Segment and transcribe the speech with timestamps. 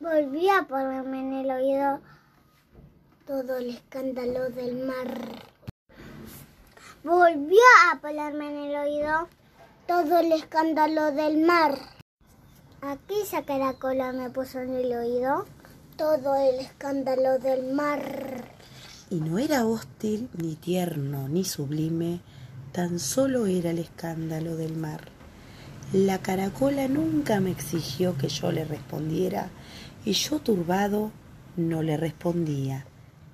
[0.00, 2.00] Volví a ponerme en el oído
[3.26, 5.08] todo el escándalo del mar.
[7.02, 7.58] Volvió
[7.90, 9.28] a ponerme en el oído
[9.88, 11.76] todo el escándalo del mar.
[12.80, 15.46] Aquella caracola me puso en el oído
[15.96, 18.54] todo el escándalo del mar.
[19.10, 22.20] Y no era hostil, ni tierno, ni sublime,
[22.70, 25.17] tan solo era el escándalo del mar.
[25.92, 29.48] La caracola nunca me exigió que yo le respondiera,
[30.04, 31.12] y yo turbado
[31.56, 32.84] no le respondía.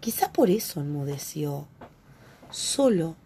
[0.00, 1.66] Quizá por eso enmudeció.
[2.50, 3.16] Solo,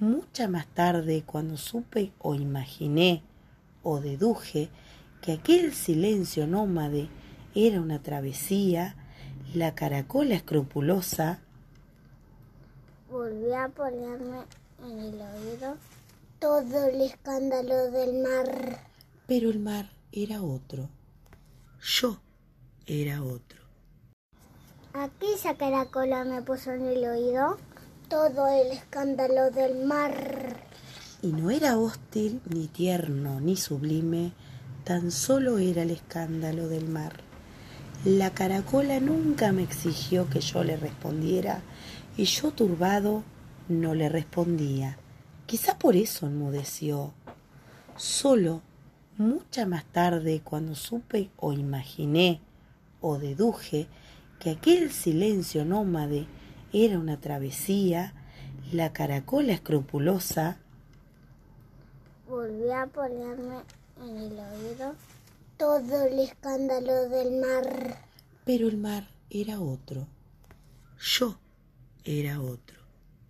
[0.00, 3.22] mucha más tarde, cuando supe o imaginé
[3.84, 4.68] o deduje
[5.20, 7.08] que aquel silencio nómade
[7.54, 8.96] era una travesía,
[9.54, 11.40] la caracola escrupulosa
[13.12, 14.38] Volví a ponerme
[14.82, 15.76] en el oído
[16.42, 18.80] todo el escándalo del mar.
[19.28, 20.88] pero el mar era otro.
[21.80, 22.20] Yo
[22.84, 23.62] era otro.
[24.92, 27.58] Aquella caracola me puso en el oído
[28.08, 30.56] todo el escándalo del mar.
[31.22, 34.32] Y no era hostil, ni tierno, ni sublime,
[34.82, 37.20] tan solo era el escándalo del mar.
[38.04, 41.62] La caracola nunca me exigió que yo le respondiera,
[42.16, 43.22] y yo turbado
[43.68, 44.98] no le respondía.
[45.52, 47.12] Quizá por eso enmudeció.
[47.94, 48.62] Solo,
[49.18, 52.40] mucha más tarde, cuando supe o imaginé
[53.02, 53.86] o deduje
[54.40, 56.24] que aquel silencio nómade
[56.72, 58.14] era una travesía,
[58.72, 60.56] la caracola escrupulosa
[62.26, 63.60] Volví a ponerme
[64.00, 64.94] en el oído
[65.58, 67.98] todo el escándalo del mar.
[68.46, 70.06] pero el mar era otro.
[70.98, 71.36] Yo
[72.04, 72.81] era otro.